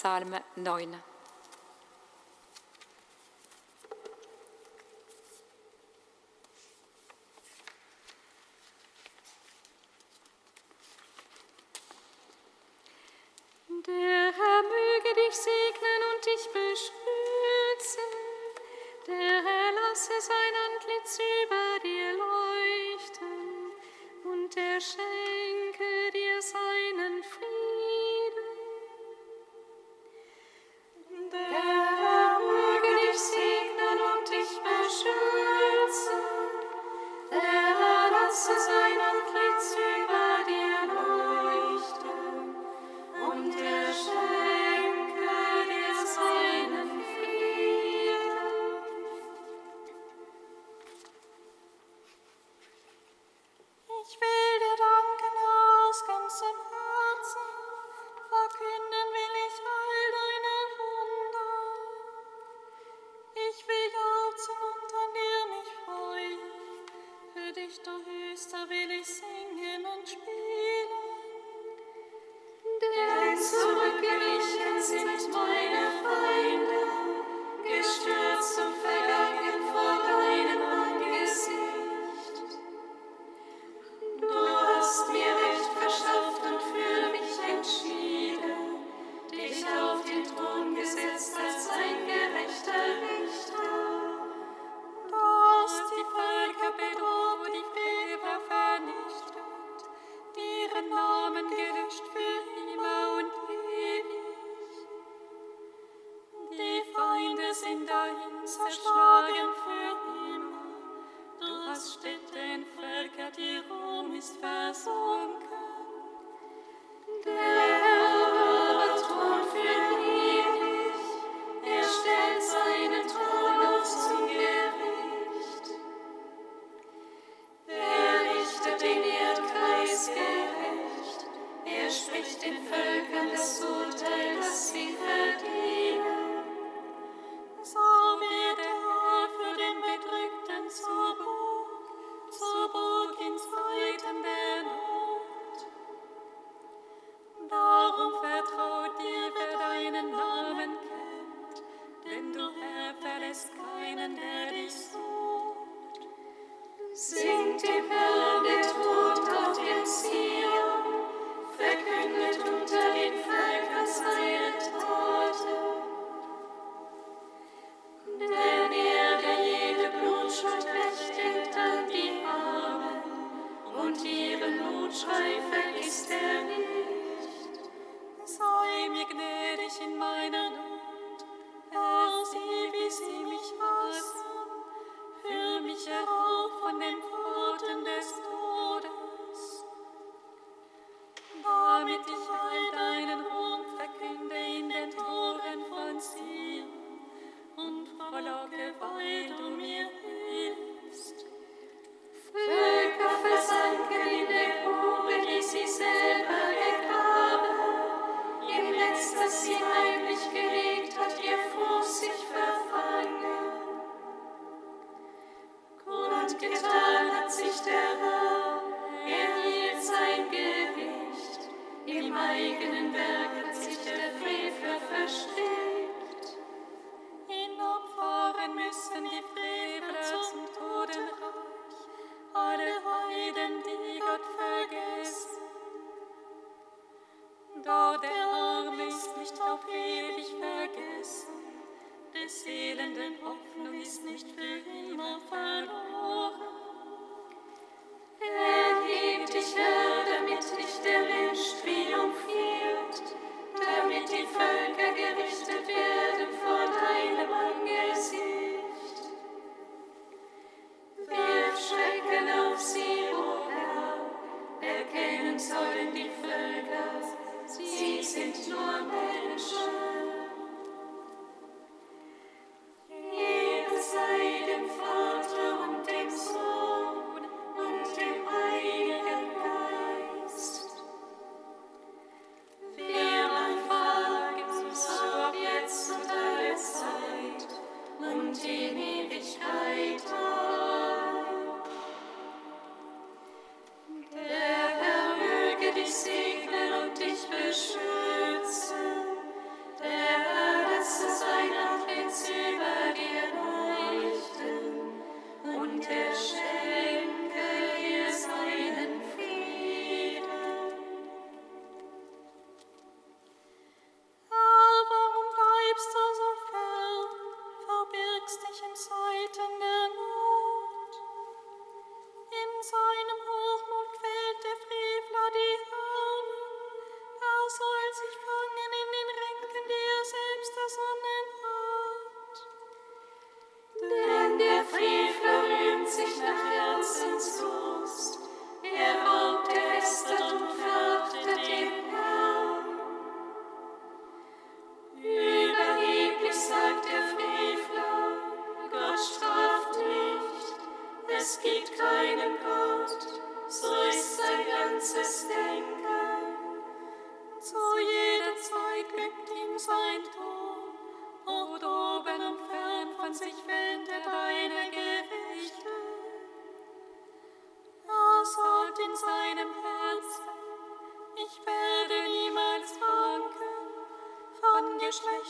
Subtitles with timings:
[0.00, 1.09] Psalm 9.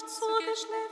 [0.02, 0.89] nicht zugeschnitten.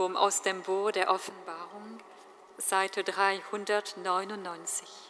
[0.00, 2.00] Evangelium aus dem Buch der Offenbarung,
[2.56, 5.09] Seite 399.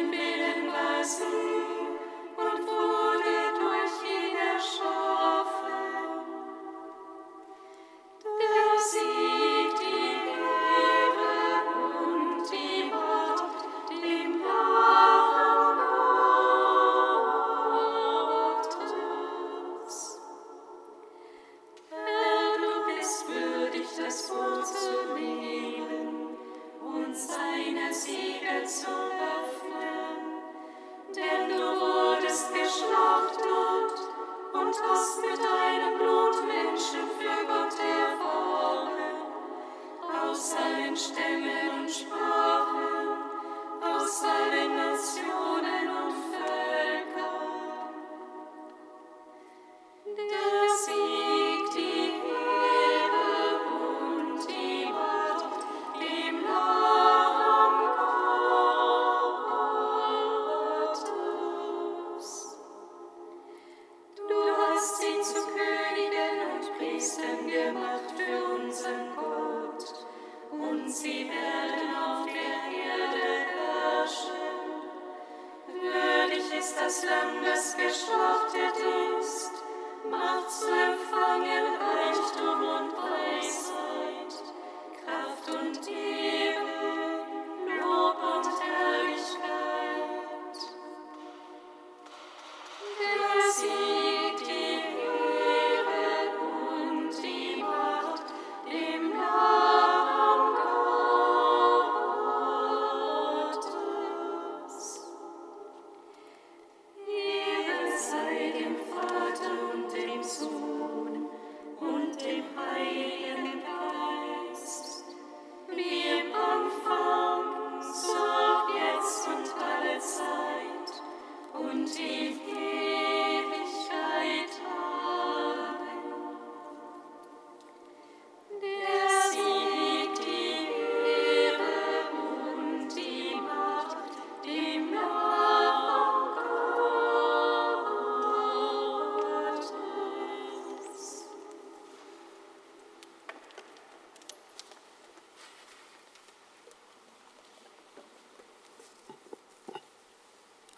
[0.00, 1.20] im Willen, was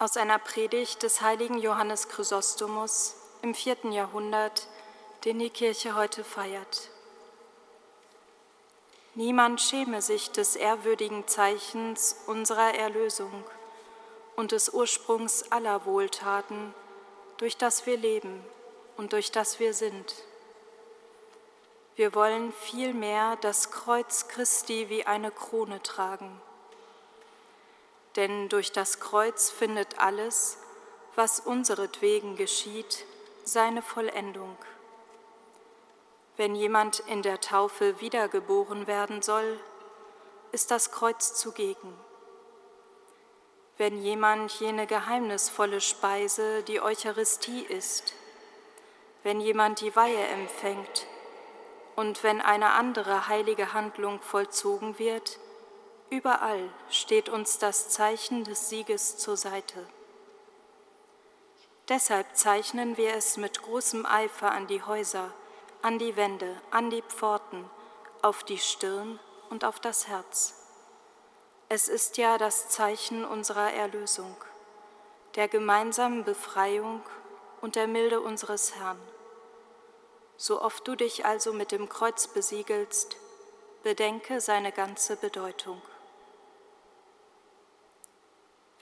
[0.03, 4.67] Aus einer Predigt des heiligen Johannes Chrysostomus im vierten Jahrhundert,
[5.23, 6.89] den die Kirche heute feiert.
[9.15, 13.31] Niemand schäme sich des ehrwürdigen Zeichens unserer Erlösung
[14.35, 16.73] und des Ursprungs aller Wohltaten,
[17.37, 18.43] durch das wir leben
[18.97, 20.15] und durch das wir sind.
[21.95, 26.41] Wir wollen vielmehr das Kreuz Christi wie eine Krone tragen.
[28.15, 30.57] Denn durch das Kreuz findet alles,
[31.15, 33.05] was unseretwegen geschieht,
[33.43, 34.57] seine Vollendung.
[36.37, 39.59] Wenn jemand in der Taufe wiedergeboren werden soll,
[40.51, 41.93] ist das Kreuz zugegen.
[43.77, 48.13] Wenn jemand jene geheimnisvolle Speise, die Eucharistie ist,
[49.23, 51.07] wenn jemand die Weihe empfängt
[51.95, 55.39] und wenn eine andere heilige Handlung vollzogen wird,
[56.13, 59.83] überall steht uns das Zeichen des Sieges zur Seite.
[61.89, 65.33] Deshalb zeichnen wir es mit großem Eifer an die Häuser,
[65.81, 67.67] an die Wände, an die Pforten,
[68.21, 70.53] auf die Stirn und auf das Herz.
[71.67, 74.37] Es ist ja das Zeichen unserer Erlösung,
[75.33, 77.01] der gemeinsamen Befreiung
[77.59, 79.01] und der Milde unseres Herrn.
[80.37, 83.17] So oft du dich also mit dem Kreuz besiegelst,
[83.81, 85.81] bedenke seine ganze Bedeutung.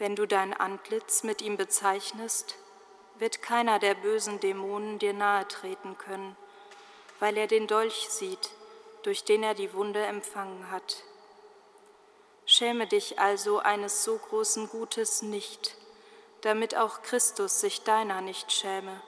[0.02, 2.56] Wenn du dein Antlitz mit ihm bezeichnest,
[3.20, 6.36] wird keiner der bösen Dämonen dir nahe treten können,
[7.20, 8.50] weil er den Dolch sieht,
[9.04, 11.04] durch den er die Wunde empfangen hat.
[12.48, 15.78] Schäme dich also eines so großen Gutes nicht,
[16.42, 19.04] damit auch Christus sich deiner nicht schäme,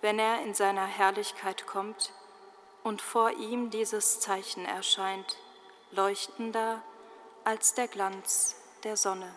[0.00, 2.12] wenn er in seiner Herrlichkeit kommt
[2.82, 5.36] und vor ihm dieses Zeichen erscheint,
[5.92, 6.82] leuchtender
[7.44, 9.32] als der Glanz der Sonne.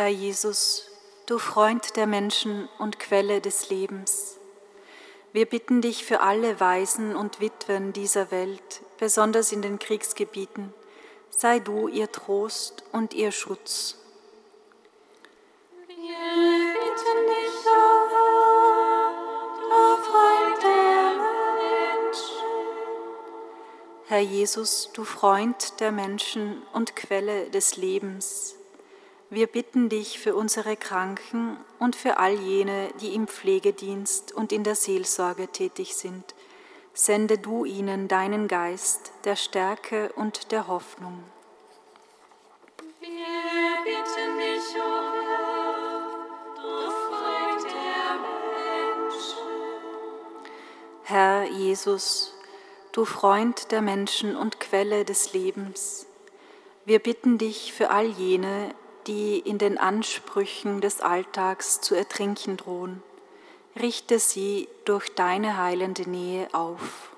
[0.00, 0.86] Herr Jesus,
[1.26, 4.38] du Freund der Menschen und Quelle des Lebens,
[5.34, 10.72] wir bitten dich für alle Waisen und Witwen dieser Welt, besonders in den Kriegsgebieten,
[11.28, 13.98] sei du ihr Trost und ihr Schutz.
[15.86, 19.12] Wir bitten dich, o Herr,
[19.68, 21.12] du Freund der
[22.00, 22.46] Menschen.
[24.06, 28.56] Herr Jesus, du Freund der Menschen und Quelle des Lebens,
[29.30, 34.64] wir bitten dich für unsere Kranken und für all jene, die im Pflegedienst und in
[34.64, 36.34] der Seelsorge tätig sind.
[36.92, 41.22] Sende du ihnen deinen Geist der Stärke und der Hoffnung.
[43.00, 43.08] Wir
[43.84, 45.94] bitten dich, o Herr,
[46.56, 48.18] du Freund der
[49.06, 49.38] Menschen.
[51.04, 52.34] Herr Jesus,
[52.90, 56.06] du Freund der Menschen und Quelle des Lebens,
[56.84, 58.74] wir bitten dich für all jene,
[59.10, 63.02] die in den Ansprüchen des Alltags zu ertrinken drohen.
[63.74, 67.09] Richte sie durch deine heilende Nähe auf.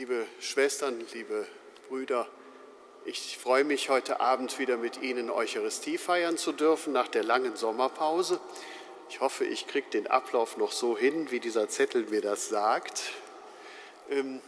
[0.00, 1.46] Liebe Schwestern, liebe
[1.90, 2.26] Brüder,
[3.04, 7.54] ich freue mich, heute Abend wieder mit Ihnen Eucharistie feiern zu dürfen nach der langen
[7.54, 8.40] Sommerpause.
[9.10, 13.10] Ich hoffe, ich kriege den Ablauf noch so hin, wie dieser Zettel mir das sagt.
[14.08, 14.40] Ähm,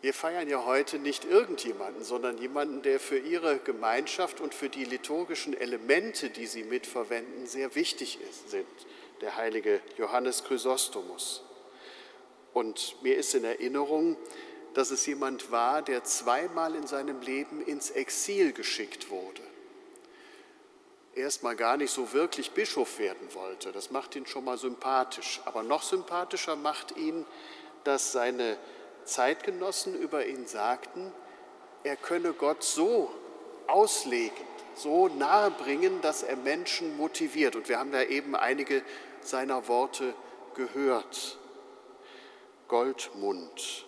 [0.00, 4.84] wir feiern ja heute nicht irgendjemanden, sondern jemanden, der für ihre Gemeinschaft und für die
[4.84, 8.68] liturgischen Elemente, die sie mitverwenden, sehr wichtig ist, sind.
[9.22, 11.42] Der heilige Johannes Chrysostomus.
[12.56, 14.16] Und mir ist in Erinnerung,
[14.72, 19.42] dass es jemand war, der zweimal in seinem Leben ins Exil geschickt wurde.
[21.14, 25.42] Erstmal gar nicht so wirklich Bischof werden wollte, das macht ihn schon mal sympathisch.
[25.44, 27.26] Aber noch sympathischer macht ihn,
[27.84, 28.56] dass seine
[29.04, 31.12] Zeitgenossen über ihn sagten,
[31.84, 33.10] er könne Gott so
[33.66, 37.54] auslegen, so nahe bringen, dass er Menschen motiviert.
[37.54, 38.82] Und wir haben da eben einige
[39.20, 40.14] seiner Worte
[40.54, 41.38] gehört.
[42.68, 43.86] Goldmund,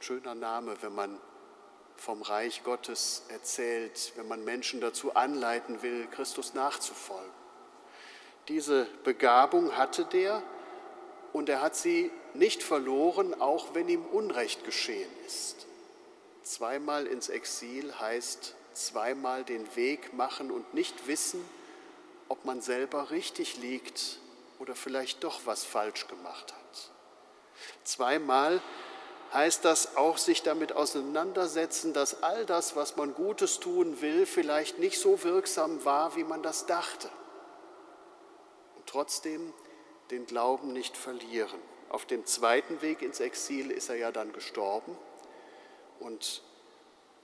[0.00, 1.20] schöner Name, wenn man
[1.96, 7.30] vom Reich Gottes erzählt, wenn man Menschen dazu anleiten will, Christus nachzufolgen.
[8.48, 10.42] Diese Begabung hatte der
[11.32, 15.66] und er hat sie nicht verloren, auch wenn ihm Unrecht geschehen ist.
[16.42, 21.42] Zweimal ins Exil heißt zweimal den Weg machen und nicht wissen,
[22.28, 24.18] ob man selber richtig liegt
[24.58, 26.63] oder vielleicht doch was falsch gemacht hat.
[27.84, 28.60] Zweimal
[29.32, 34.78] heißt das auch sich damit auseinandersetzen, dass all das, was man Gutes tun will, vielleicht
[34.78, 37.08] nicht so wirksam war, wie man das dachte.
[38.76, 39.52] Und trotzdem
[40.10, 41.60] den Glauben nicht verlieren.
[41.88, 44.96] Auf dem zweiten Weg ins Exil ist er ja dann gestorben
[46.00, 46.42] und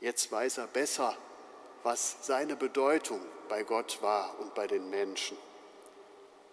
[0.01, 1.17] jetzt weiß er besser,
[1.83, 5.37] was seine Bedeutung bei Gott war und bei den Menschen.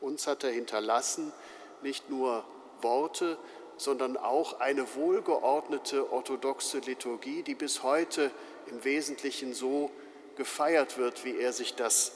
[0.01, 1.33] Uns hat er hinterlassen
[1.81, 2.43] nicht nur
[2.81, 3.37] Worte,
[3.77, 8.31] sondern auch eine wohlgeordnete orthodoxe Liturgie, die bis heute
[8.67, 9.91] im Wesentlichen so
[10.35, 12.13] gefeiert wird, wie er sich das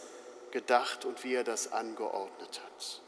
[0.51, 3.01] gedacht und wie er das angeordnet hat.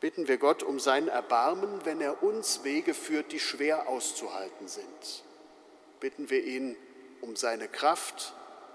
[0.00, 5.24] Bitten wir Gott um sein Erbarmen, wenn er uns Wege führt, die schwer auszuhalten sind.
[5.98, 6.76] Bitten wir ihn
[7.20, 8.32] um seine Kraft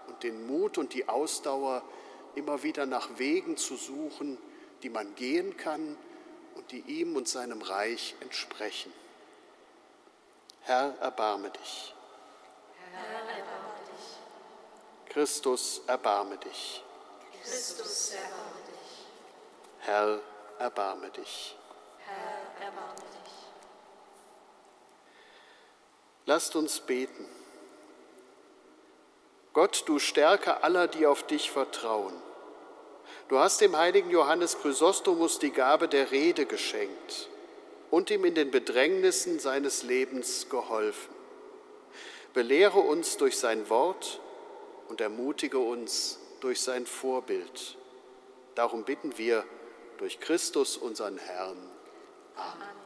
[0.08, 1.82] und den Mut und die Ausdauer,
[2.36, 4.38] immer wieder nach Wegen zu suchen,
[4.82, 5.96] die man gehen kann
[6.56, 8.94] und die ihm und seinem Reich entsprechen.
[10.62, 11.94] Herr, erbarme dich.
[12.92, 15.14] Herr, erbarme dich.
[15.14, 16.84] Christus, erbarme dich.
[17.42, 19.06] Christus, erbarme dich.
[19.80, 20.20] Herr,
[20.60, 21.58] erbarme dich.
[22.06, 23.34] Herr, erbarme dich.
[26.26, 27.28] Lasst uns beten.
[29.52, 32.14] Gott, du Stärke aller, die auf dich vertrauen.
[33.30, 37.30] Du hast dem heiligen Johannes Chrysostomus die Gabe der Rede geschenkt
[37.90, 41.14] und ihm in den Bedrängnissen seines Lebens geholfen.
[42.34, 44.20] Belehre uns durch sein Wort
[44.90, 47.78] und ermutige uns durch sein Vorbild.
[48.56, 49.46] Darum bitten wir
[49.98, 51.58] durch Christus, unseren Herrn.
[52.36, 52.83] Amen.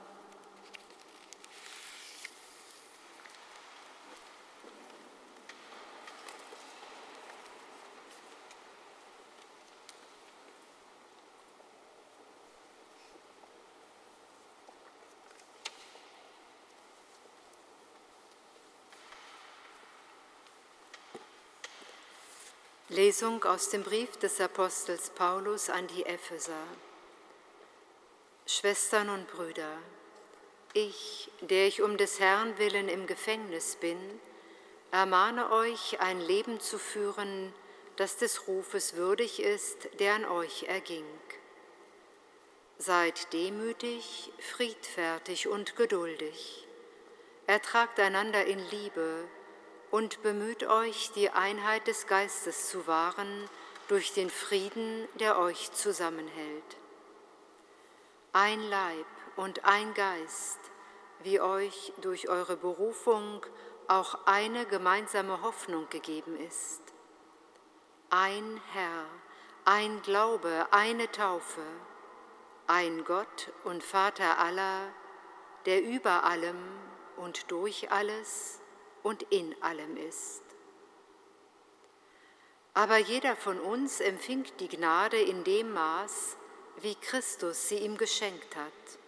[22.98, 26.64] Lesung aus dem Brief des Apostels Paulus an die Epheser.
[28.48, 29.78] Schwestern und Brüder,
[30.74, 34.00] ich, der ich um des Herrn willen im Gefängnis bin,
[34.90, 37.54] ermahne euch, ein Leben zu führen,
[37.98, 41.06] das des Rufes würdig ist, der an euch erging.
[42.80, 46.66] Seid demütig, friedfertig und geduldig.
[47.46, 49.26] Ertragt einander in Liebe
[49.92, 53.50] und bemüht euch, die Einheit des Geistes zu wahren
[53.88, 56.78] durch den Frieden, der euch zusammenhält.
[58.34, 60.60] Ein Leib und ein Geist,
[61.24, 63.46] wie euch durch eure Berufung
[63.88, 66.82] auch eine gemeinsame Hoffnung gegeben ist.
[68.10, 69.06] Ein Herr,
[69.66, 71.64] ein Glaube, eine Taufe,
[72.68, 74.92] ein Gott und Vater aller,
[75.66, 76.58] der über allem
[77.16, 78.60] und durch alles
[79.08, 80.44] und in allem ist.
[82.74, 86.36] Aber jeder von uns empfing die Gnade in dem Maß,
[86.82, 89.00] wie Christus sie ihm geschenkt hat.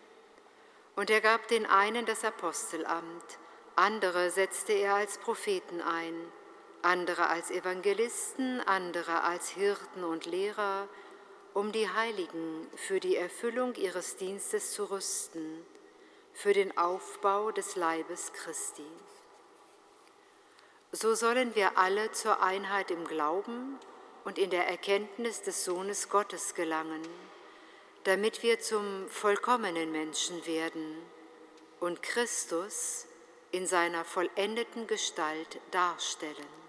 [0.96, 3.40] Und er gab den einen das Apostelamt,
[3.76, 6.16] andere setzte er als Propheten ein,
[6.82, 10.88] andere als Evangelisten, andere als Hirten und Lehrer,
[11.54, 15.66] um die Heiligen für die Erfüllung ihres Dienstes zu rüsten
[16.32, 18.88] für den Aufbau des Leibes Christi.
[20.92, 23.78] So sollen wir alle zur Einheit im Glauben
[24.24, 27.08] und in der Erkenntnis des Sohnes Gottes gelangen,
[28.06, 30.98] damit wir zum vollkommenen Menschen werden
[31.80, 33.06] und Christus
[33.52, 36.60] in seiner vollendeten Gestalt darstellen.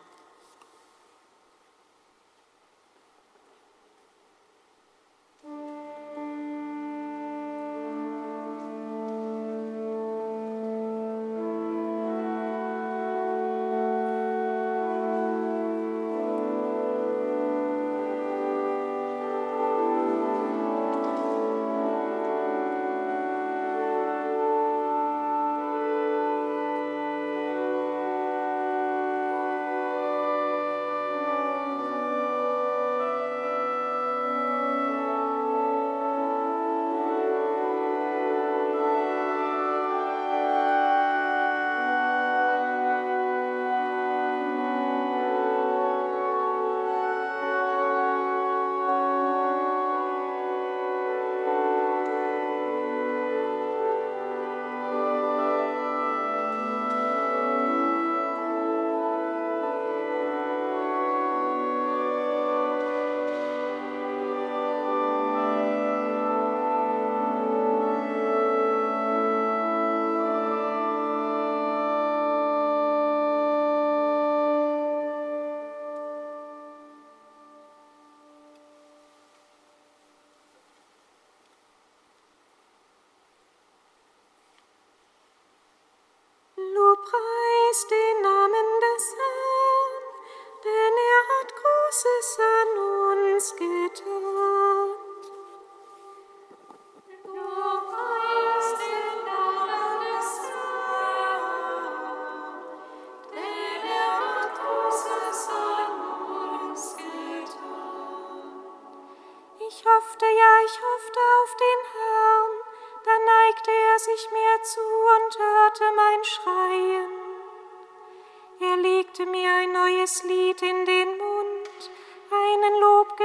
[87.02, 87.29] propre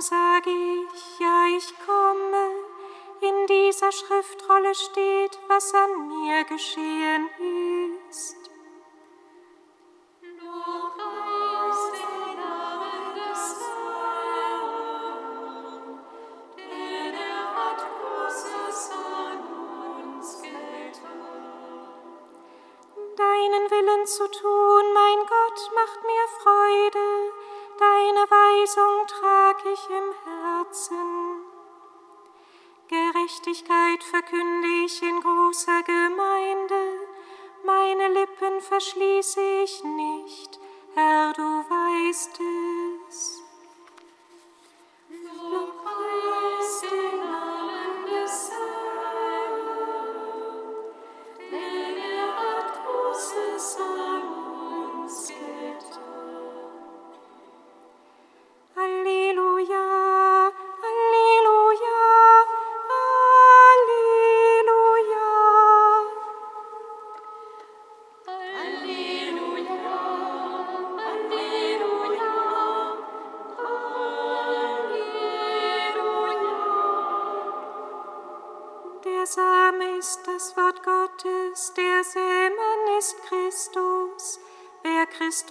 [0.00, 2.64] sage ich, ja, ich komme.
[3.20, 7.28] In dieser Schriftrolle steht, was an mir geschehen
[8.08, 8.50] ist.
[24.20, 27.32] zu tun, mein Gott, macht mir Freude,
[27.80, 31.50] deine Weisung trag ich im Herzen.
[32.88, 37.08] Gerechtigkeit verkünde ich in großer Gemeinde,
[37.64, 40.58] meine Lippen verschließe ich nicht,
[40.94, 42.40] Herr, du weißt
[43.08, 43.39] es.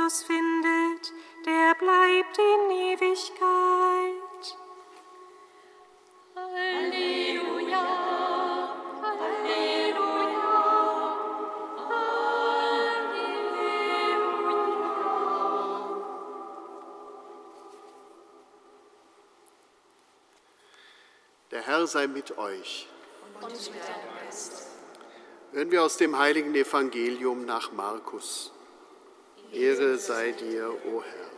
[0.09, 1.13] Christus findet,
[1.45, 4.57] der bleibt in Ewigkeit.
[6.35, 7.85] Halleluja,
[9.03, 10.55] Halleluja,
[11.89, 13.19] Halleluja.
[21.51, 22.87] Der Herr sei mit euch.
[23.41, 24.67] Und mit deinem Geist.
[25.51, 28.53] Hören wir aus dem heiligen Evangelium nach Markus.
[29.51, 31.29] Ehre sei dir, o Herr.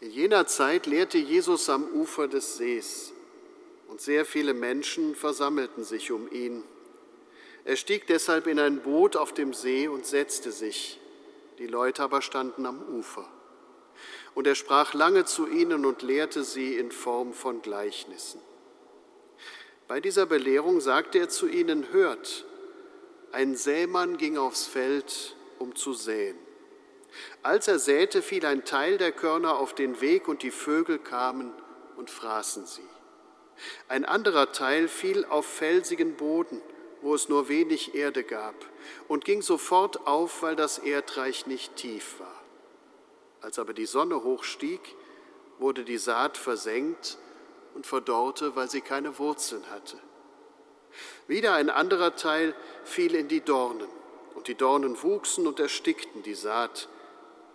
[0.00, 3.12] In jener Zeit lehrte Jesus am Ufer des Sees,
[3.88, 6.64] und sehr viele Menschen versammelten sich um ihn.
[7.64, 10.98] Er stieg deshalb in ein Boot auf dem See und setzte sich.
[11.58, 13.28] Die Leute aber standen am Ufer.
[14.34, 18.40] Und er sprach lange zu ihnen und lehrte sie in Form von Gleichnissen.
[19.86, 22.46] Bei dieser Belehrung sagte er zu ihnen, hört,
[23.30, 26.36] ein Sämann ging aufs Feld, um zu säen.
[27.42, 31.52] Als er säte, fiel ein Teil der Körner auf den Weg und die Vögel kamen
[31.96, 32.88] und fraßen sie.
[33.88, 36.60] Ein anderer Teil fiel auf felsigen Boden,
[37.00, 38.54] wo es nur wenig Erde gab,
[39.08, 42.42] und ging sofort auf, weil das Erdreich nicht tief war.
[43.40, 44.80] Als aber die Sonne hochstieg,
[45.58, 47.18] wurde die Saat versenkt
[47.74, 49.98] und verdorrte, weil sie keine Wurzeln hatte.
[51.26, 52.54] Wieder ein anderer Teil
[52.84, 53.88] fiel in die Dornen,
[54.34, 56.88] und die Dornen wuchsen und erstickten die Saat,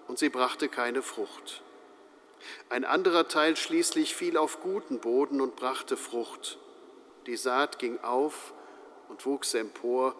[0.07, 1.61] und sie brachte keine Frucht.
[2.69, 6.57] Ein anderer Teil schließlich fiel auf guten Boden und brachte Frucht.
[7.25, 8.53] Die Saat ging auf
[9.09, 10.15] und wuchs empor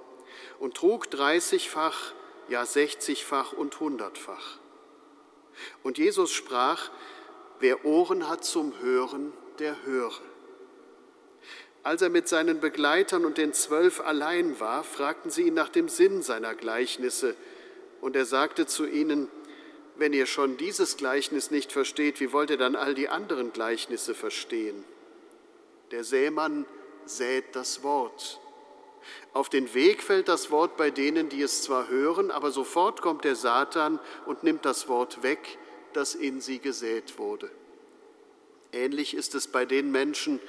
[0.60, 2.14] und trug dreißigfach,
[2.50, 4.60] ja sechzigfach und hundertfach.
[5.84, 6.90] Und Jesus sprach,
[7.60, 10.20] wer Ohren hat zum Hören, der höre.
[11.84, 15.90] Als er mit seinen Begleitern und den Zwölf allein war, fragten sie ihn nach dem
[15.90, 17.36] Sinn seiner Gleichnisse.
[18.02, 19.30] Und er sagte zu ihnen,
[19.96, 24.14] wenn ihr schon dieses Gleichnis nicht versteht, wie wollt ihr dann all die anderen Gleichnisse
[24.14, 24.84] verstehen?
[25.92, 26.66] Der Sämann
[27.06, 28.40] sät das Wort.
[29.34, 33.24] Auf den Weg fällt das Wort bei denen, die es zwar hören, aber sofort kommt
[33.24, 35.58] der Satan und nimmt das Wort weg,
[35.94, 37.50] das in sie gesät wurde.
[38.72, 40.40] Ähnlich ist es bei den Menschen,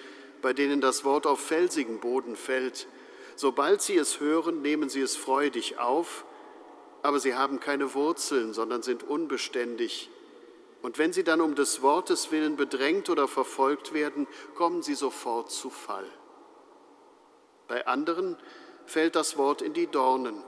[0.43, 2.86] bei denen das Wort auf felsigen Boden fällt.
[3.36, 6.24] Sobald sie es hören, nehmen sie es freudig auf,
[7.03, 10.11] aber sie haben keine Wurzeln, sondern sind unbeständig.
[10.82, 15.51] Und wenn sie dann um des Wortes willen bedrängt oder verfolgt werden, kommen sie sofort
[15.51, 16.07] zu Fall.
[17.66, 18.36] Bei anderen
[18.86, 20.43] fällt das Wort in die Dornen.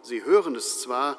[0.00, 1.18] Sie hören es zwar,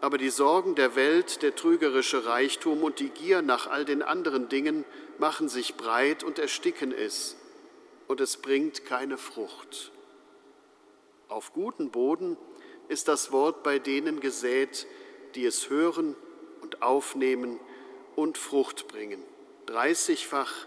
[0.00, 4.48] aber die Sorgen der Welt, der trügerische Reichtum und die Gier nach all den anderen
[4.48, 4.84] Dingen
[5.18, 7.36] machen sich breit und ersticken es,
[8.08, 9.92] und es bringt keine Frucht.
[11.28, 12.36] Auf guten Boden
[12.88, 14.86] ist das Wort bei denen gesät,
[15.34, 16.14] die es hören
[16.60, 17.58] und aufnehmen
[18.16, 19.22] und Frucht bringen,
[19.66, 20.66] dreißigfach,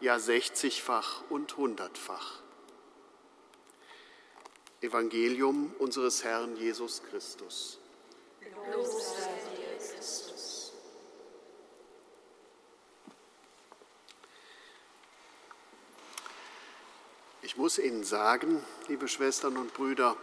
[0.00, 2.42] ja sechzigfach und hundertfach.
[4.80, 7.78] Evangelium unseres Herrn Jesus Christus.
[8.72, 10.72] Lob sei dir, Christus.
[17.50, 20.16] Ich muss Ihnen sagen, liebe Schwestern und Brüder,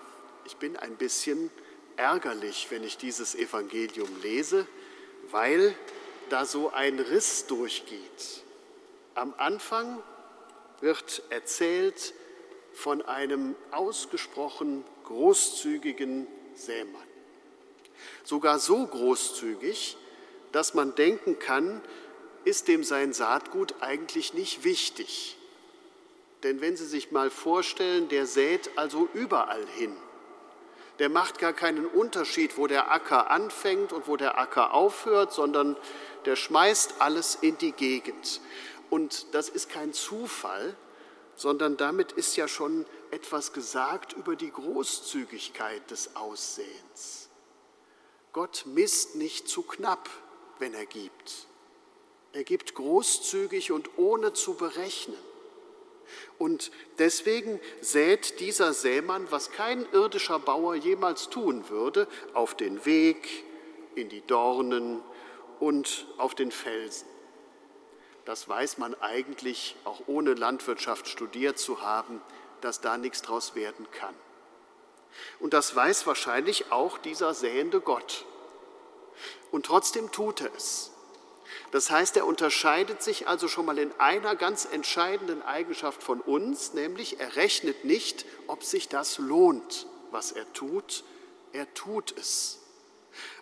[0.46, 1.52] ich bin ein bisschen
[1.98, 4.66] ärgerlich, wenn ich dieses Evangelium lese,
[5.30, 5.76] weil
[6.30, 8.44] da so ein Riss durchgeht.
[9.14, 10.02] Am Anfang
[10.80, 12.14] wird erzählt,
[12.72, 17.08] von einem ausgesprochen großzügigen Sämann.
[18.24, 19.98] Sogar so großzügig,
[20.54, 21.82] dass man denken kann,
[22.46, 25.38] ist dem sein Saatgut eigentlich nicht wichtig.
[26.44, 29.96] Denn wenn Sie sich mal vorstellen, der sät also überall hin.
[31.00, 35.76] Der macht gar keinen Unterschied, wo der Acker anfängt und wo der Acker aufhört, sondern
[36.26, 38.42] der schmeißt alles in die Gegend.
[38.90, 40.76] Und das ist kein Zufall,
[41.36, 47.30] sondern damit ist ja schon etwas gesagt über die Großzügigkeit des Aussehens.
[48.34, 50.10] Gott misst nicht zu knapp,
[50.60, 51.48] wenn er gibt.
[52.34, 55.18] Er gibt großzügig und ohne zu berechnen.
[56.38, 63.44] Und deswegen sät dieser Sämann, was kein irdischer Bauer jemals tun würde, auf den Weg,
[63.96, 65.02] in die Dornen
[65.60, 67.08] und auf den Felsen.
[68.26, 72.22] Das weiß man eigentlich, auch ohne Landwirtschaft studiert zu haben,
[72.62, 74.14] dass da nichts draus werden kann.
[75.40, 78.26] Und das weiß wahrscheinlich auch dieser sähende Gott.
[79.52, 80.92] Und trotzdem tut er es.
[81.72, 86.74] Das heißt, er unterscheidet sich also schon mal in einer ganz entscheidenden Eigenschaft von uns,
[86.74, 91.04] nämlich er rechnet nicht, ob sich das lohnt, was er tut.
[91.52, 92.60] Er tut es.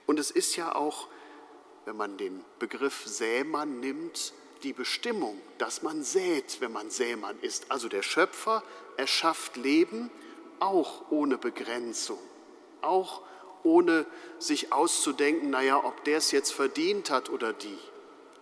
[0.05, 1.07] Und es ist ja auch,
[1.85, 7.71] wenn man den Begriff Sämann nimmt, die Bestimmung, dass man sät, wenn man Sämann ist.
[7.71, 8.63] Also der Schöpfer
[8.97, 10.09] erschafft Leben
[10.59, 12.19] auch ohne Begrenzung,
[12.81, 13.21] auch
[13.63, 14.05] ohne
[14.39, 17.77] sich auszudenken, naja, ob der es jetzt verdient hat oder die,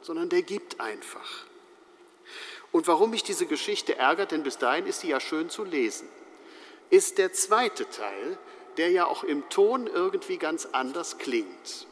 [0.03, 1.45] sondern der gibt einfach.
[2.71, 6.07] Und warum mich diese Geschichte ärgert, denn bis dahin ist sie ja schön zu lesen,
[6.89, 8.37] ist der zweite Teil,
[8.77, 11.87] der ja auch im Ton irgendwie ganz anders klingt.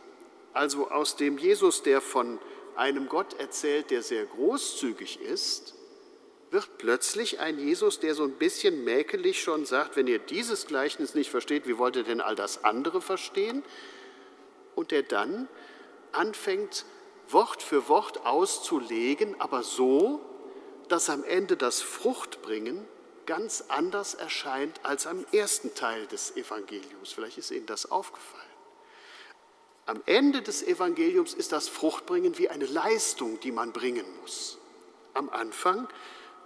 [0.54, 2.40] Also aus dem Jesus, der von
[2.76, 5.76] einem Gott erzählt, der sehr großzügig ist,
[6.50, 11.16] wird plötzlich ein Jesus, der so ein bisschen mäkelig schon sagt, wenn ihr dieses Gleichnis
[11.16, 13.64] nicht versteht, wie wollt ihr denn all das andere verstehen?
[14.76, 15.48] Und der dann
[16.12, 16.86] anfängt,
[17.34, 20.22] Wort für Wort auszulegen, aber so,
[20.88, 22.86] dass am Ende das Fruchtbringen
[23.26, 27.14] ganz anders erscheint als am ersten Teil des Evangeliums.
[27.14, 28.44] Vielleicht ist Ihnen das aufgefallen.
[29.86, 34.58] Am Ende des Evangeliums ist das Fruchtbringen wie eine Leistung, die man bringen muss.
[35.14, 35.88] Am Anfang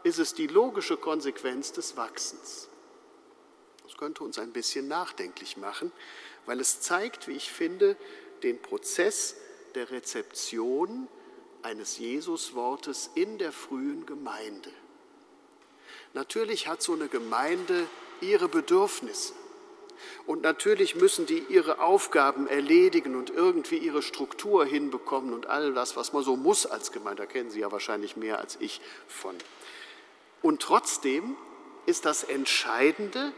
[0.04, 2.70] ist es die logische Konsequenz des Wachsens.
[3.84, 5.92] Das könnte uns ein bisschen nachdenklich machen,
[6.46, 7.98] weil es zeigt, wie ich finde,
[8.44, 9.36] den Prozess
[9.76, 11.08] der Rezeption
[11.62, 14.72] eines Jesuswortes in der frühen Gemeinde.
[16.14, 17.88] Natürlich hat so eine Gemeinde
[18.22, 19.34] ihre Bedürfnisse.
[20.26, 25.96] Und natürlich müssen die ihre Aufgaben erledigen und irgendwie ihre Struktur hinbekommen und all das,
[25.96, 27.24] was man so muss als Gemeinde.
[27.24, 29.36] Da kennen Sie ja wahrscheinlich mehr als ich von.
[30.42, 31.36] Und trotzdem
[31.86, 33.34] ist das Entscheidende,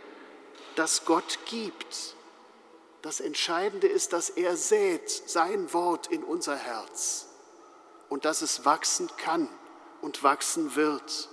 [0.76, 2.16] dass Gott gibt.
[3.08, 7.30] Das Entscheidende ist, dass er sät sein Wort in unser Herz
[8.10, 9.48] und dass es wachsen kann
[10.02, 11.30] und wachsen wird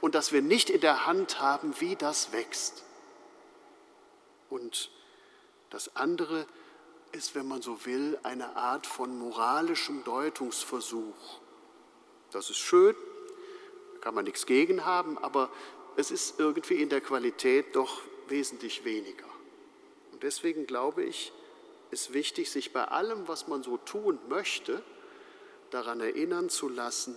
[0.00, 2.84] und dass wir nicht in der Hand haben, wie das wächst.
[4.48, 4.92] Und
[5.70, 6.46] das andere
[7.10, 11.40] ist, wenn man so will, eine Art von moralischem Deutungsversuch.
[12.30, 12.94] Das ist schön,
[14.02, 15.50] kann man nichts gegen haben, aber
[15.96, 19.26] es ist irgendwie in der Qualität doch wesentlich weniger.
[20.18, 21.30] Und deswegen glaube ich,
[21.92, 24.82] ist wichtig, sich bei allem, was man so tun möchte,
[25.70, 27.16] daran erinnern zu lassen,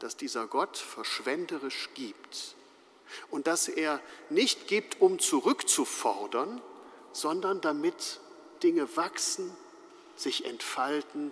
[0.00, 2.56] dass dieser Gott verschwenderisch gibt
[3.30, 6.60] und dass er nicht gibt, um zurückzufordern,
[7.12, 8.18] sondern damit
[8.64, 9.56] Dinge wachsen,
[10.16, 11.30] sich entfalten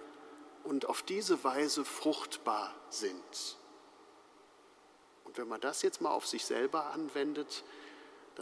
[0.63, 3.57] und auf diese Weise fruchtbar sind.
[5.25, 7.65] Und wenn man das jetzt mal auf sich selber anwendet,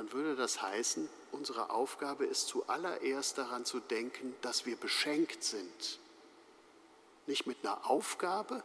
[0.01, 5.98] dann würde das heißen, unsere Aufgabe ist zuallererst daran zu denken, dass wir beschenkt sind.
[7.26, 8.62] Nicht mit einer Aufgabe,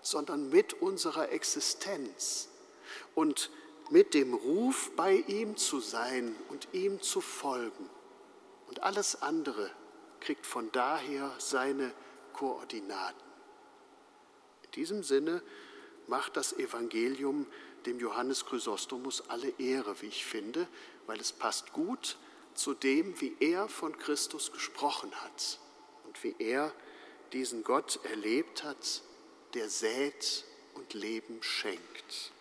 [0.00, 2.48] sondern mit unserer Existenz.
[3.14, 3.50] Und
[3.90, 7.90] mit dem Ruf, bei ihm zu sein und ihm zu folgen.
[8.68, 9.70] Und alles andere
[10.20, 11.92] kriegt von daher seine
[12.32, 13.20] Koordinaten.
[14.62, 15.42] In diesem Sinne
[16.06, 17.46] macht das Evangelium
[17.86, 20.66] dem Johannes Chrysostomus alle Ehre, wie ich finde,
[21.06, 22.16] weil es passt gut
[22.54, 25.58] zu dem, wie er von Christus gesprochen hat
[26.04, 26.72] und wie er
[27.32, 29.02] diesen Gott erlebt hat,
[29.54, 32.32] der sät und Leben schenkt.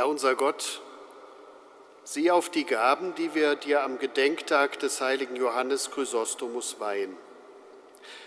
[0.00, 0.80] Herr unser Gott,
[2.04, 7.14] sieh auf die Gaben, die wir dir am Gedenktag des heiligen Johannes Chrysostomus weihen.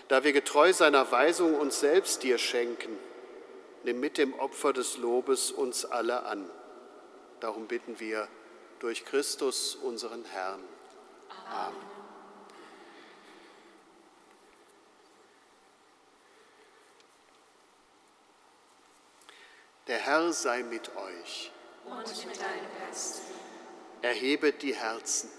[0.06, 2.96] Da wir getreu seiner Weisung uns selbst dir schenken,
[3.82, 6.48] nimm mit dem Opfer des Lobes uns alle an.
[7.40, 8.28] Darum bitten wir
[8.78, 10.62] durch Christus, unseren Herrn.
[11.50, 11.74] Amen.
[19.88, 21.50] Der Herr sei mit euch.
[21.84, 23.22] Und mit deinem Geist.
[24.04, 25.30] Erhebet die Herzen.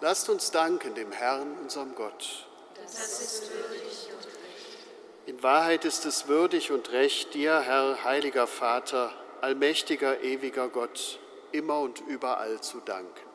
[0.00, 2.48] Lasst uns danken dem Herrn, unserem Gott.
[2.74, 5.26] Das ist würdig und recht.
[5.26, 11.20] In Wahrheit ist es würdig und recht, dir, Herr, heiliger Vater, allmächtiger, ewiger Gott,
[11.52, 13.28] immer und überall zu danken.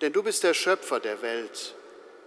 [0.00, 1.74] Denn du bist der Schöpfer der Welt,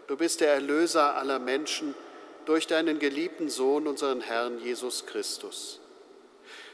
[0.08, 1.96] du bist der Erlöser aller Menschen,
[2.44, 5.80] durch deinen geliebten Sohn, unseren Herrn Jesus Christus.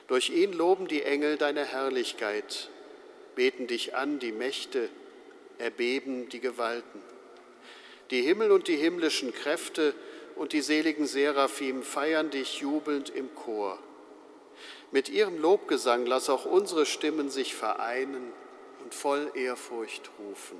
[0.08, 2.70] Durch ihn loben die Engel deine Herrlichkeit,
[3.38, 4.89] beten dich an die Mächte,
[5.59, 7.01] erbeben die Gewalten.
[8.09, 9.93] Die Himmel und die himmlischen Kräfte
[10.35, 13.77] und die seligen Seraphim feiern dich jubelnd im Chor.
[14.91, 18.33] Mit ihrem Lobgesang lass auch unsere Stimmen sich vereinen
[18.83, 20.59] und voll Ehrfurcht rufen.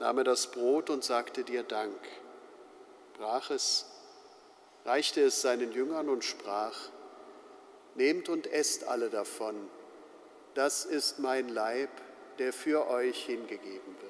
[0.00, 1.98] nahm er das Brot und sagte dir Dank,
[3.16, 3.86] brach es,
[4.84, 6.76] reichte es seinen Jüngern und sprach,
[7.94, 9.54] Nehmt und esst alle davon,
[10.54, 11.90] das ist mein Leib,
[12.38, 14.09] der für euch hingegeben wird.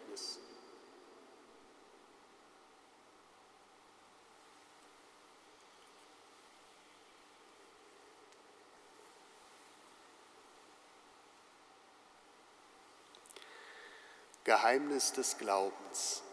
[14.43, 16.23] Geheimnis des Glaubens.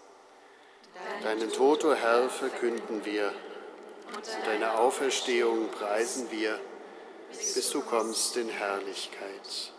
[1.23, 3.33] Deinen Tod, o Herr, verkünden wir
[4.15, 6.59] und deine Auferstehung preisen wir,
[7.31, 9.73] bis du kommst in Herrlichkeit.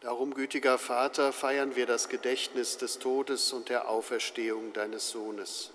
[0.00, 5.72] Darum, gütiger Vater, feiern wir das Gedächtnis des Todes und der Auferstehung deines Sohnes,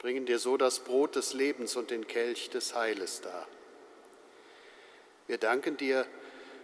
[0.00, 3.46] bringen dir so das Brot des Lebens und den Kelch des Heiles dar.
[5.28, 6.08] Wir danken dir, dass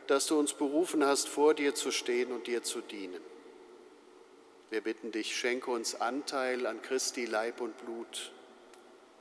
[0.06, 3.20] du uns berufen hast, vor dir zu stehen und dir zu dienen.
[4.70, 8.32] Wir bitten dich, schenke uns Anteil an Christi Leib und Blut.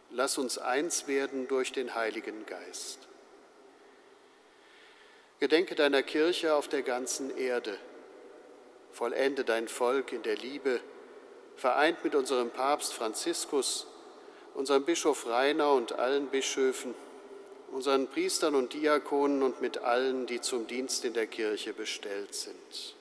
[0.09, 2.99] Lass uns eins werden durch den Heiligen Geist.
[5.39, 7.77] Gedenke deiner Kirche auf der ganzen Erde.
[8.91, 10.79] Vollende dein Volk in der Liebe,
[11.55, 13.87] vereint mit unserem Papst Franziskus
[14.53, 16.93] unserem Bischof Rainer und allen Bischöfen,
[17.71, 22.95] unseren Priestern und Diakonen und mit allen, die zum Dienst in der Kirche bestellt sind.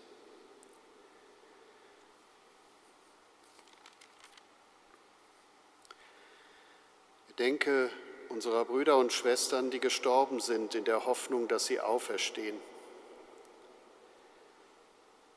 [7.38, 7.90] Denke
[8.28, 12.56] unserer Brüder und Schwestern, die gestorben sind, in der Hoffnung, dass sie auferstehen.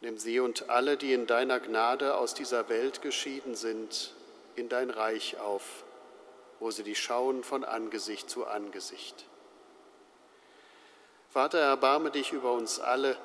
[0.01, 4.13] Nimm sie und alle, die in deiner Gnade aus dieser Welt geschieden sind,
[4.57, 5.82] in dein Reich auf,
[6.63, 9.25] wo sie dich schauen von Angesicht zu Angesicht.
[11.29, 13.17] Vater, erbarme dich über uns alle,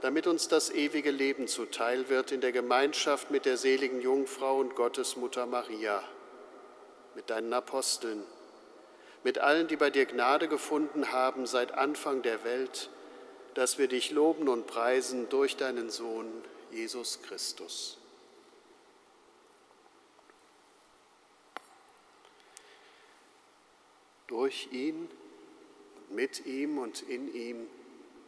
[0.00, 4.74] damit uns das ewige Leben zuteil wird in der Gemeinschaft mit der seligen Jungfrau und
[4.74, 6.02] Gottesmutter Maria,
[7.14, 8.24] mit deinen Aposteln,
[9.22, 12.90] mit allen, die bei dir Gnade gefunden haben seit Anfang der Welt,
[13.54, 16.26] dass wir dich loben und preisen durch deinen Sohn
[16.72, 17.99] Jesus Christus.
[24.30, 25.10] Durch ihn
[26.08, 27.66] mit ihm und in ihm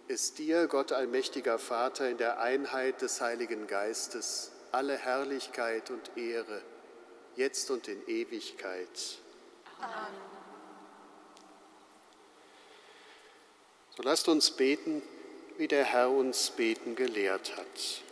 [0.08, 6.60] ist dir, Gott allmächtiger Vater, in der Einheit des Heiligen Geistes alle Herrlichkeit und Ehre,
[7.36, 9.18] jetzt und in Ewigkeit.
[9.78, 10.32] Amen.
[13.96, 15.02] So lasst uns beten,
[15.56, 18.02] wie der Herr uns beten gelehrt hat.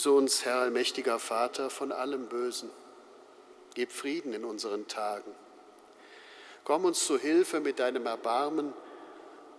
[0.00, 2.70] Erlöse uns, Herr allmächtiger Vater, von allem Bösen.
[3.74, 5.30] Gib Frieden in unseren Tagen.
[6.64, 8.72] Komm uns zu Hilfe mit deinem Erbarmen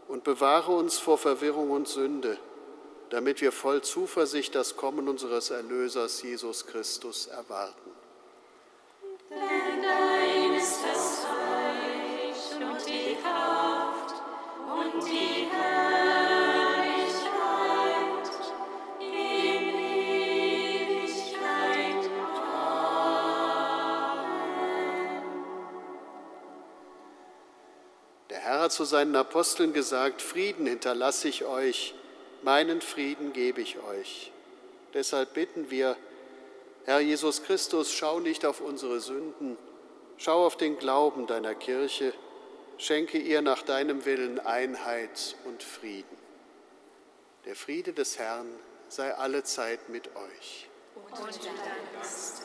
[0.08, 2.40] und bewahre uns vor Verwirrung und Sünde,
[3.12, 7.91] damit wir voll Zuversicht das Kommen unseres Erlösers Jesus Christus erwarten.
[28.92, 31.96] Seinen Aposteln gesagt, Frieden hinterlasse ich euch,
[32.44, 34.32] meinen Frieden gebe ich euch.
[34.94, 35.98] Deshalb bitten wir,
[36.86, 39.58] Herr Jesus Christus, schau nicht auf unsere Sünden,
[40.18, 42.14] schau auf den Glauben deiner Kirche,
[42.78, 46.18] schenke ihr nach deinem Willen Einheit und Frieden.
[47.46, 48.48] Der Friede des Herrn
[48.90, 50.70] sei allezeit mit euch.
[50.96, 51.56] Und mit deinem
[51.98, 52.41] Geist.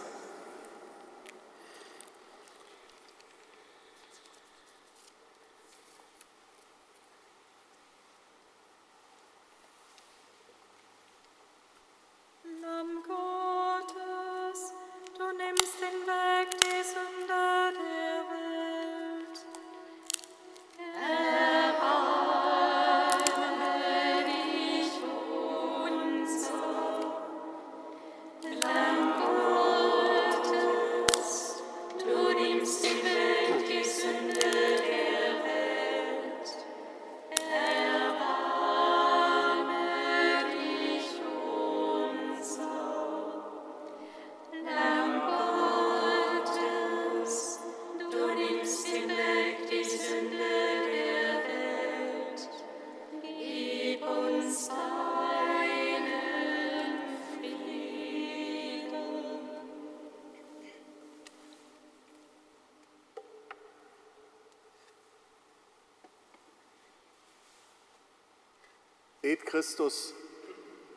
[69.46, 70.12] Christus,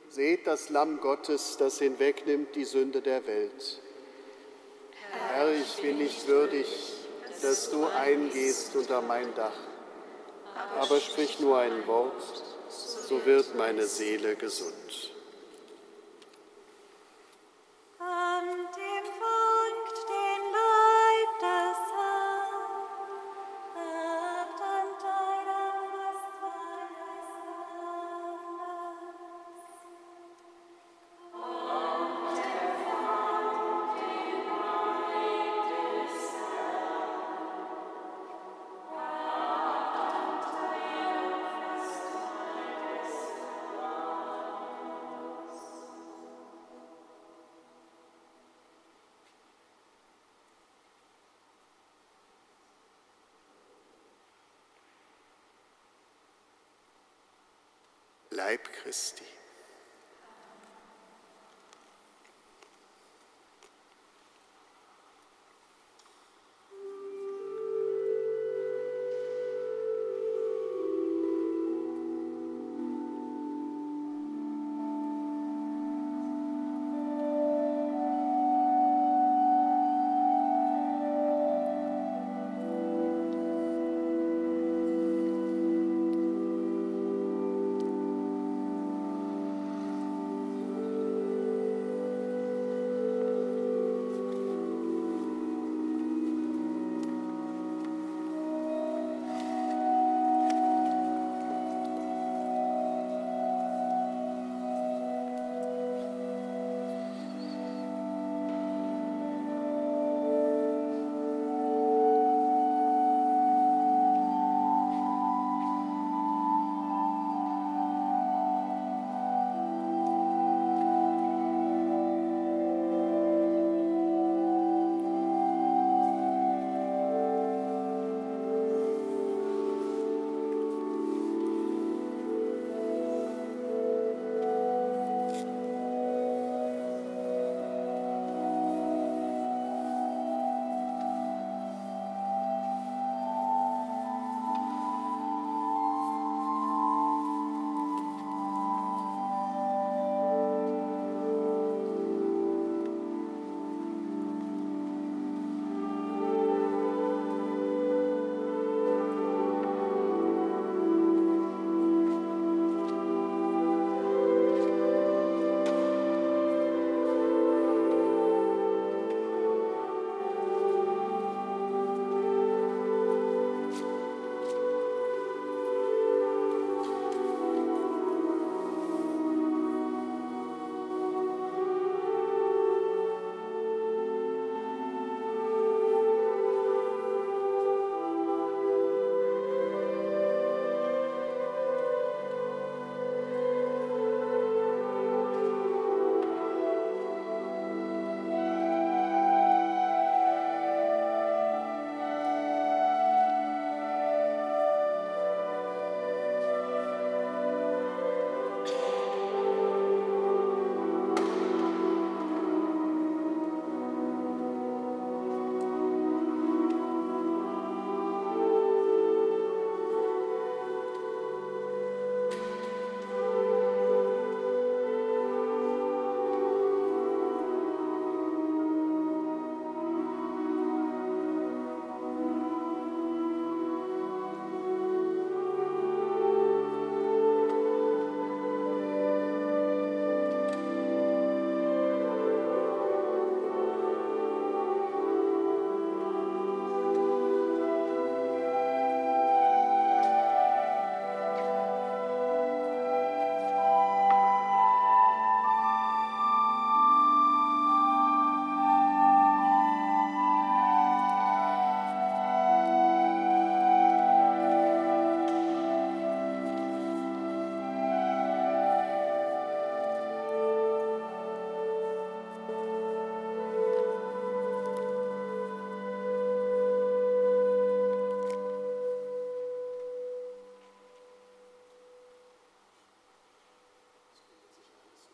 [0.10, 3.82] seht das Lamm Gottes, das hinwegnimmt die Sünde der Welt.
[5.30, 6.68] Herr, ich bin nicht würdig,
[7.42, 9.58] dass du eingehst unter mein Dach.
[10.80, 14.74] Aber sprich nur ein Wort, so wird meine Seele gesund.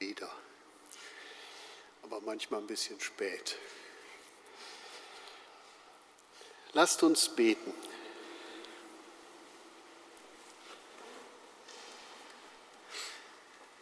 [0.07, 0.29] Wieder.
[2.03, 3.57] Aber manchmal ein bisschen spät.
[6.73, 7.73] Lasst uns beten.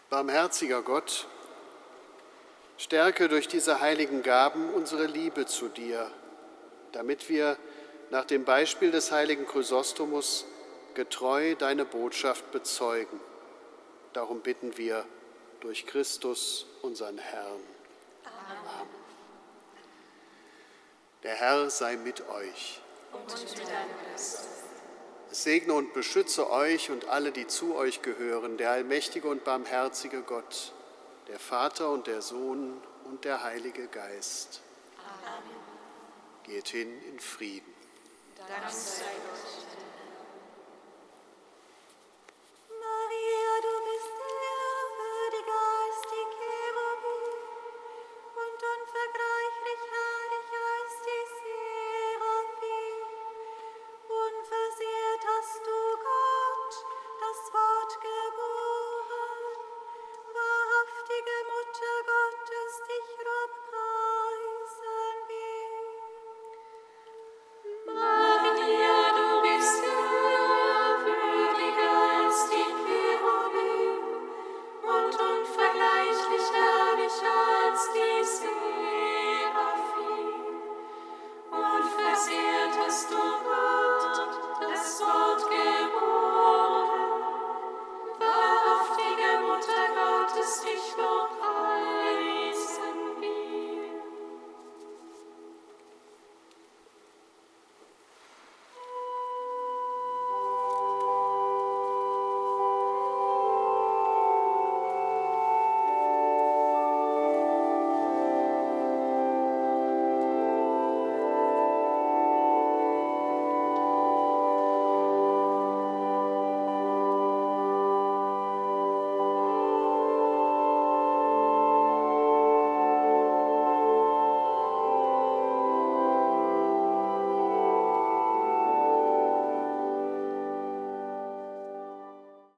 [0.10, 1.28] Barmherziger Gott,
[2.78, 6.10] stärke durch diese heiligen Gaben unsere Liebe zu dir,
[6.92, 7.58] damit wir
[8.12, 10.46] nach dem Beispiel des heiligen Chrysostomus
[10.94, 13.20] getreu deine Botschaft bezeugen.
[14.14, 15.04] Darum bitten wir
[15.64, 17.62] durch Christus, unseren Herrn.
[18.26, 18.90] Amen.
[21.24, 22.82] Der Herr sei mit euch.
[23.14, 24.46] Und mit deinem Geist.
[25.32, 30.22] Es segne und beschütze euch und alle, die zu euch gehören, der allmächtige und barmherzige
[30.22, 30.74] Gott,
[31.30, 34.62] der Vater und der Sohn und der Heilige Geist.
[34.98, 35.56] Amen.
[36.44, 37.74] Geht hin in Frieden.
[38.38, 39.63] Dank sei Gott.